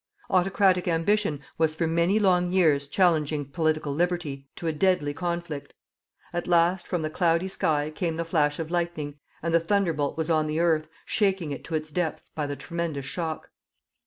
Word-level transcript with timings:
Autocratic 0.31 0.87
ambition 0.87 1.41
was 1.59 1.75
for 1.75 1.85
many 1.85 2.17
long 2.17 2.51
years 2.51 2.87
challenging 2.87 3.45
Political 3.45 3.93
Liberty 3.93 4.47
to 4.55 4.65
a 4.65 4.73
deadly 4.73 5.13
conflict. 5.13 5.75
At 6.33 6.47
last 6.47 6.87
from 6.87 7.03
the 7.03 7.09
cloudy 7.11 7.47
sky 7.47 7.91
came 7.91 8.15
the 8.15 8.25
flash 8.25 8.57
of 8.57 8.71
lightning, 8.71 9.19
and 9.43 9.53
the 9.53 9.59
thunderbolt 9.59 10.17
was 10.17 10.27
on 10.31 10.47
the 10.47 10.59
earth 10.59 10.89
shaking 11.05 11.51
it 11.51 11.63
to 11.65 11.75
its 11.75 11.91
depth 11.91 12.31
by 12.33 12.47
the 12.47 12.55
tremendous 12.55 13.05
shock. 13.05 13.51